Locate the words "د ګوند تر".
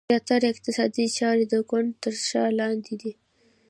1.47-2.13